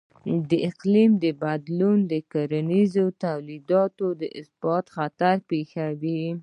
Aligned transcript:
د 0.49 0.51
اقلیم 0.69 1.11
بدلون 1.43 1.97
د 2.11 2.13
کرنیزو 2.31 3.05
تولیداتو 3.23 4.05
ثبات 4.49 4.83
ته 4.87 4.91
خطر 4.95 5.35
پېښوي. 5.49 6.21